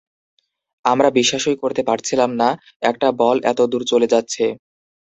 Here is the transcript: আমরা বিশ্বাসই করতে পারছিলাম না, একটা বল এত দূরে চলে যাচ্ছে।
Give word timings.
আমরা 0.85 1.09
বিশ্বাসই 1.11 1.57
করতে 1.61 1.81
পারছিলাম 1.83 2.31
না, 2.41 2.49
একটা 2.81 3.07
বল 3.19 3.37
এত 3.43 3.59
দূরে 3.71 3.85
চলে 3.91 4.07
যাচ্ছে। 4.13 4.45